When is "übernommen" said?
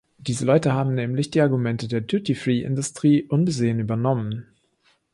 3.79-4.47